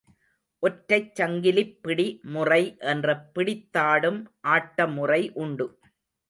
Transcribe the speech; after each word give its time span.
ஒற்றைச் 0.63 1.11
சங்கிலிப் 1.15 1.75
பிடி 1.81 2.05
முறை 2.31 2.59
என்ற 2.85 3.15
பிடித்தாடும் 3.35 4.19
ஆட்டமுறை 4.47 5.21
உண்டு. 5.35 5.67